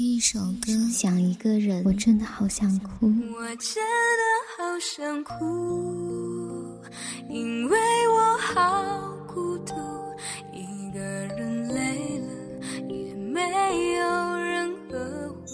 [0.00, 3.04] 听一首歌，想一个人，我真的好想哭。
[3.36, 4.22] 我真的
[4.56, 6.80] 好想哭，
[7.28, 7.78] 因为
[8.08, 9.74] 我好孤独，
[10.54, 12.28] 一个人累了
[12.88, 13.42] 也没
[13.96, 15.44] 有人呵护。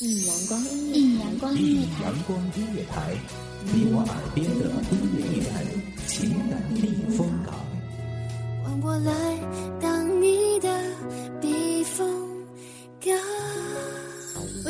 [0.00, 3.16] 一阳光音乐，一阳光音乐台，阳光音乐台，
[3.72, 5.50] 你我耳边的音乐驿站，
[6.06, 7.54] 情感避风港。
[8.62, 9.10] 换我来
[9.80, 10.68] 当你的
[11.40, 12.06] 避风
[13.00, 13.16] 港。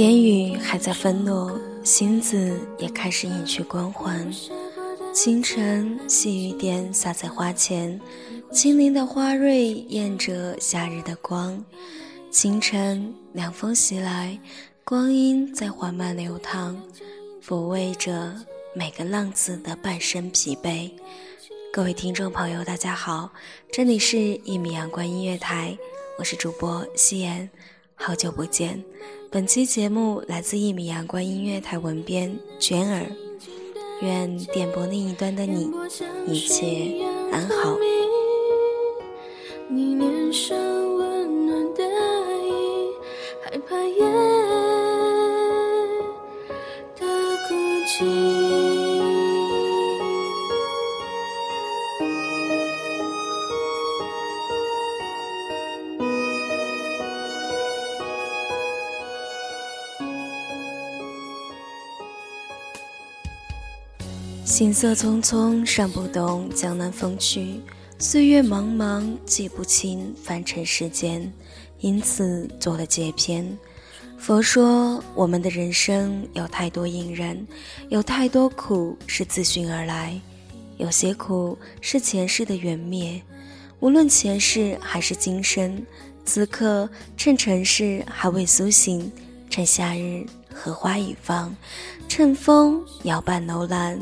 [0.00, 4.26] 言语还在纷落，心子也开始隐去光环。
[5.12, 8.00] 清晨，细雨点洒在花前，
[8.50, 11.62] 清灵的花蕊映着夏日的光。
[12.30, 14.40] 清晨，凉风袭来，
[14.84, 16.80] 光阴在缓慢流淌，
[17.46, 18.34] 抚慰着
[18.74, 20.90] 每个浪子的半生疲惫。
[21.70, 23.30] 各位听众朋友，大家好，
[23.70, 25.76] 这里是《一米阳光音乐台》，
[26.18, 27.50] 我是主播夕颜，
[28.02, 28.82] 好久不见。
[29.30, 33.06] 本期节目来自一米阳光音乐台文编娟儿，
[34.00, 35.70] 愿电波另一端的你
[36.26, 37.76] 一切安好。
[39.68, 40.56] 你脸上
[64.50, 67.60] 行色匆匆，尚不懂江南风趣；
[68.00, 71.32] 岁月茫茫，记不清凡尘世间，
[71.78, 73.56] 因此做了结篇。
[74.18, 77.46] 佛说，我们的人生有太多隐忍，
[77.90, 80.20] 有太多苦是自寻而来，
[80.78, 83.22] 有些苦是前世的缘灭。
[83.78, 85.80] 无论前世还是今生，
[86.24, 89.12] 此刻趁尘世还未苏醒，
[89.48, 91.54] 趁夏日荷花已放，
[92.08, 93.96] 趁风摇摆楼兰。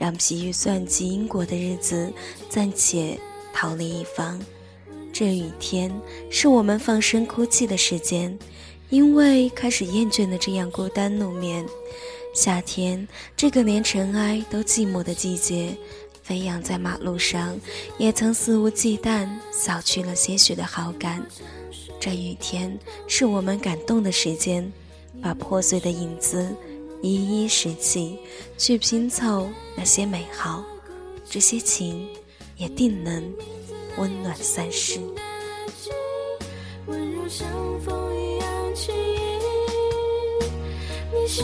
[0.00, 2.10] 让疲于算计因果的日子
[2.48, 3.20] 暂且
[3.52, 4.40] 逃离一方。
[5.12, 5.92] 这雨天
[6.30, 8.38] 是我们放声哭泣的时间，
[8.88, 11.66] 因为开始厌倦了这样孤单露面。
[12.34, 13.06] 夏天
[13.36, 15.76] 这个连尘埃都寂寞的季节，
[16.22, 17.60] 飞扬在马路上，
[17.98, 21.22] 也曾肆无忌惮扫去了些许的好感。
[22.00, 24.72] 这雨天是我们感动的时间，
[25.20, 26.48] 把破碎的影子。
[27.02, 28.18] 一一拾起，
[28.58, 30.64] 去拼凑那些美好，
[31.28, 32.08] 这些情
[32.56, 33.32] 也定能
[33.96, 35.00] 温暖三世。
[36.86, 37.48] 温柔像
[37.80, 39.40] 风一样轻盈，
[41.14, 41.42] 你喜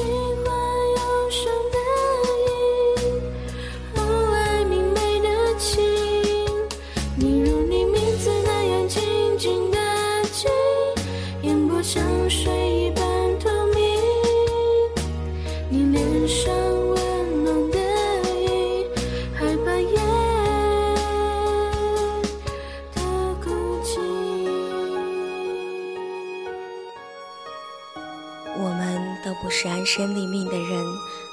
[29.59, 30.85] 是安身立命的人，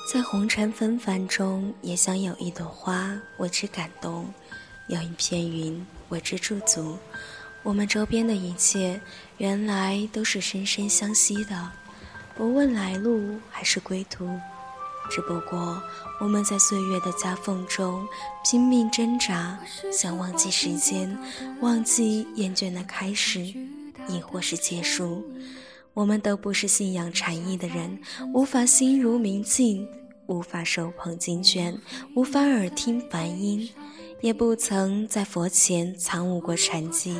[0.10, 4.34] 在红尘纷繁中，也想有一朵花为之感动，
[4.88, 6.98] 有一片云为之驻足。
[7.64, 9.02] 我们周边的一切，
[9.40, 11.70] 原来都是生生相惜的，
[12.34, 14.40] 不问来路还是归途。
[15.10, 15.84] 只不过
[16.22, 18.08] 我们在岁月的夹缝中
[18.50, 19.60] 拼命挣扎，
[19.92, 21.14] 想忘记时间，
[21.60, 23.42] 忘记厌倦的开始，
[24.08, 25.30] 亦或是结束。
[25.94, 28.00] 我们都不是信仰禅意的人，
[28.34, 29.88] 无法心如明镜，
[30.26, 31.80] 无法手捧经卷，
[32.16, 33.70] 无法耳听梵音，
[34.20, 37.16] 也不曾在佛前参悟过禅机。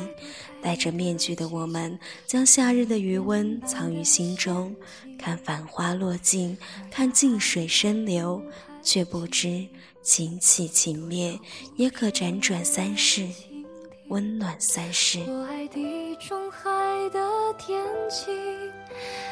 [0.60, 4.74] 戴着面具的我们，将夏日的余温藏于心中，
[5.18, 6.56] 看繁花落尽，
[6.90, 8.42] 看静水深流，
[8.82, 9.66] 却不知
[10.02, 11.38] 情起情灭，
[11.76, 13.28] 也可辗转三世，
[14.08, 15.20] 温暖三世。
[15.26, 16.68] 我爱地中海
[17.10, 17.20] 的
[17.56, 18.32] 天晴，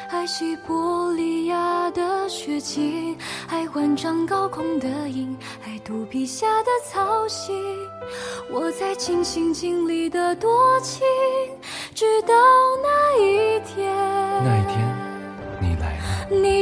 [0.09, 3.17] 爱西伯利亚的雪景，
[3.47, 7.53] 爱万丈高空的鹰，爱肚皮下的草溪。
[8.49, 11.05] 我在尽心尽力的多情，
[11.93, 12.33] 直到
[12.81, 13.93] 那一天。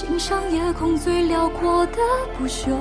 [0.00, 1.98] 欣赏夜空最辽阔的
[2.38, 2.74] 不朽，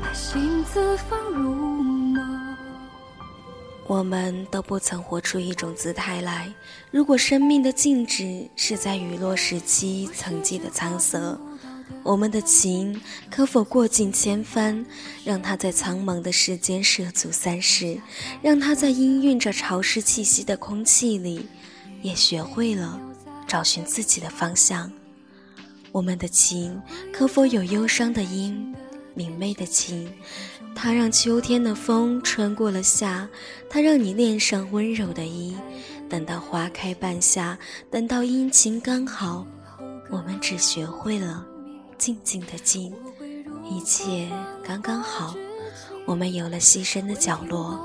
[0.00, 2.22] 把心字放入眸。
[3.88, 6.48] 我们都不曾活出一种姿态来。
[6.92, 11.36] 如果生命的静止是在雨落时期曾记的苍色，
[12.04, 14.86] 我们的情可否过尽千帆，
[15.24, 18.00] 让它在苍茫的时间涉足三世，
[18.40, 21.48] 让它在氤氲着潮湿气息的空气里，
[22.02, 23.00] 也学会了
[23.48, 24.88] 找寻自己的方向。
[25.92, 26.80] 我们的情
[27.12, 28.74] 可否有忧伤的音，
[29.14, 30.10] 明媚的情？
[30.74, 33.28] 它让秋天的风穿过了夏，
[33.68, 35.54] 它让你恋上温柔的衣。
[36.08, 37.58] 等到花开半夏，
[37.90, 39.46] 等到阴晴刚好，
[40.10, 41.46] 我们只学会了
[41.98, 42.94] 静静的静，
[43.68, 44.30] 一切
[44.64, 45.34] 刚刚好。
[46.04, 47.78] 我们有了牺牲的角落，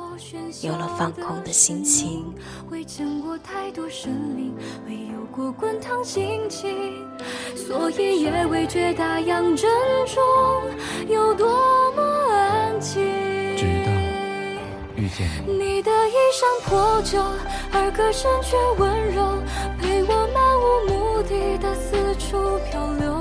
[0.61, 2.25] 有了放空的心情。
[2.69, 4.53] 未见过太多生灵，
[4.87, 6.93] 未有过滚烫心情，
[7.55, 9.69] 所以也未觉大洋正
[10.07, 10.23] 中
[11.07, 11.47] 有多
[11.93, 12.01] 么
[12.33, 13.03] 安静。
[13.55, 13.91] 直到
[14.95, 17.21] 遇见你，你的衣衫破旧，
[17.71, 19.41] 而歌声却温柔，
[19.79, 23.15] 陪我漫无目的的四处漂流。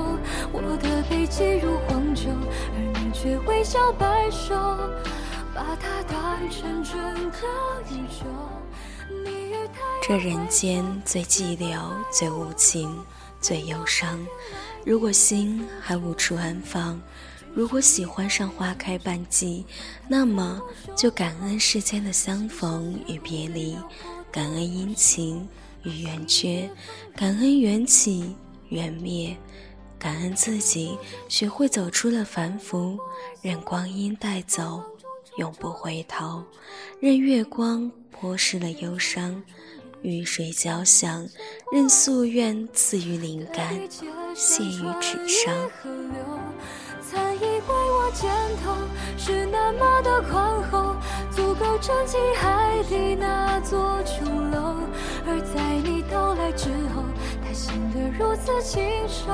[0.51, 2.29] 我的背脊如荒丘，
[2.73, 2.86] 而你
[3.27, 4.55] 却微笑摆手，
[5.53, 6.97] 把它当成整
[7.31, 7.45] 个
[7.91, 8.25] 宇宙。
[10.01, 12.97] 这人间最寂寥、最无情、
[13.41, 14.25] 最忧伤。
[14.85, 16.97] 如果心还无处安放，
[17.53, 19.65] 如果喜欢上花开半季，
[20.07, 20.61] 那么
[20.95, 23.77] 就感恩世间的相逢与别离，
[24.31, 25.45] 感恩阴晴
[25.83, 26.69] 与圆缺，
[27.13, 28.33] 感恩缘起
[28.69, 29.35] 缘灭，
[29.99, 30.97] 感恩自己
[31.27, 32.97] 学会走出了凡浮，
[33.41, 34.81] 任光阴带走，
[35.37, 36.43] 永不回头，
[36.99, 39.41] 任月光泼湿了忧伤。
[40.03, 41.27] 雨水交响，
[41.71, 43.73] 任夙愿赐予灵感，
[44.35, 45.53] 写于纸上。
[47.01, 48.31] 曾以为我肩
[48.63, 48.75] 头
[49.17, 50.95] 是那么的宽厚，
[51.31, 54.75] 足够撑起海底那座琼楼。
[55.25, 57.03] 而在你到来之后，
[57.43, 59.33] 它显得如此清瘦。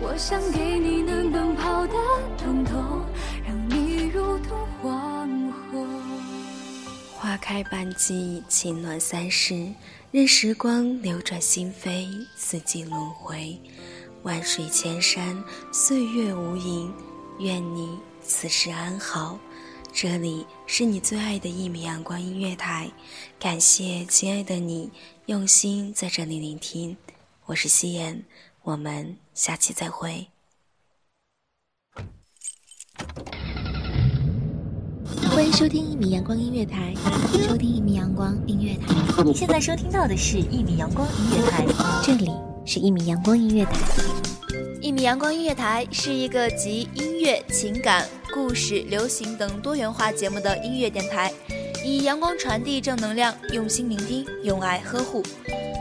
[0.00, 1.94] 我想给你能奔跑的
[2.36, 3.04] 通透，
[3.44, 5.84] 让你如同皇后。
[7.16, 9.66] 花开半季，情暖三世，
[10.12, 12.06] 任时光流转心扉，
[12.36, 13.60] 四季轮回，
[14.22, 15.42] 万水千山，
[15.72, 16.92] 岁月无垠。
[17.40, 19.36] 愿你此时安好。
[19.92, 22.88] 这里是你最爱的一米阳光音乐台，
[23.38, 24.92] 感谢亲爱的你
[25.26, 26.96] 用心在这里聆听，
[27.46, 28.22] 我是夕颜，
[28.68, 30.28] 我们下期再会。
[35.30, 36.92] 欢迎收听一米阳光音乐台，
[37.48, 41.64] 收听一米阳光音乐台，你现在收听到的是一米阳光音乐台。
[42.02, 42.30] 这里
[42.66, 43.72] 是一米阳光音乐台。
[44.82, 51.32] 一米阳光音乐台是一个集音乐、情感、故事、流行等多元化节目的音乐电台，
[51.86, 55.22] 以阳光传递正能量，用心聆听，用爱呵护。